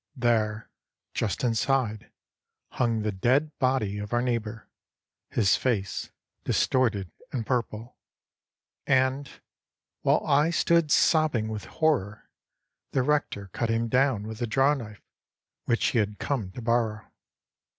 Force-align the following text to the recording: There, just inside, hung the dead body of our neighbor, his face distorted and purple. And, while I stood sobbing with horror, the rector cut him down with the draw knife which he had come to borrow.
There, 0.15 0.71
just 1.13 1.43
inside, 1.43 2.11
hung 2.71 3.03
the 3.03 3.11
dead 3.11 3.51
body 3.59 3.99
of 3.99 4.13
our 4.13 4.21
neighbor, 4.23 4.67
his 5.29 5.55
face 5.57 6.09
distorted 6.43 7.11
and 7.31 7.45
purple. 7.45 7.99
And, 8.87 9.29
while 10.01 10.25
I 10.25 10.49
stood 10.49 10.89
sobbing 10.91 11.49
with 11.49 11.65
horror, 11.65 12.31
the 12.93 13.03
rector 13.03 13.49
cut 13.53 13.69
him 13.69 13.89
down 13.89 14.27
with 14.27 14.39
the 14.39 14.47
draw 14.47 14.73
knife 14.73 15.03
which 15.65 15.85
he 15.89 15.99
had 15.99 16.17
come 16.17 16.51
to 16.53 16.63
borrow. 16.63 17.05